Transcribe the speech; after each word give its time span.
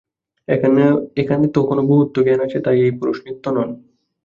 এখানে 1.17 1.45
তখনও 1.55 1.83
বহুত্ব-জ্ঞান 1.91 2.39
আছে, 2.45 2.57
তাই 2.65 2.77
এই 2.85 2.93
পুরুষ 2.99 3.17
নিত্য 3.25 3.45
নন। 3.47 3.69